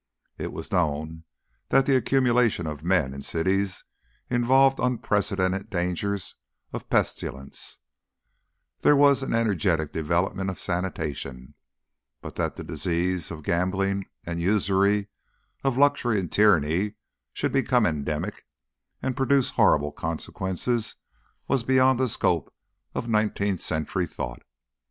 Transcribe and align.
It 0.39 0.51
was 0.51 0.71
known 0.71 1.25
that 1.69 1.85
the 1.85 1.95
accumulation 1.95 2.65
of 2.65 2.83
men 2.83 3.13
in 3.13 3.21
cities 3.21 3.85
involved 4.31 4.79
unprecedented 4.79 5.69
dangers 5.69 6.33
of 6.73 6.89
pestilence; 6.89 7.77
there 8.79 8.95
was 8.95 9.21
an 9.21 9.31
energetic 9.35 9.93
development 9.93 10.49
of 10.49 10.57
sanitation; 10.59 11.53
but 12.19 12.33
that 12.35 12.55
the 12.55 12.63
diseases 12.63 13.29
of 13.29 13.43
gambling 13.43 14.07
and 14.25 14.41
usury, 14.41 15.09
of 15.63 15.77
luxury 15.77 16.19
and 16.19 16.31
tyranny 16.31 16.95
should 17.31 17.51
become 17.51 17.85
endemic, 17.85 18.47
and 19.03 19.15
produce 19.15 19.51
horrible 19.51 19.91
consequences 19.91 20.95
was 21.47 21.61
beyond 21.61 21.99
the 21.99 22.07
scope 22.07 22.51
of 22.95 23.07
nineteenth 23.07 23.61
century 23.61 24.07
thought. 24.07 24.41